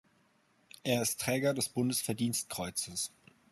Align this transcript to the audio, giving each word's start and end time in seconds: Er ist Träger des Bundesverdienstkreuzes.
Er 0.83 1.03
ist 1.03 1.21
Träger 1.21 1.53
des 1.53 1.69
Bundesverdienstkreuzes. 1.69 3.11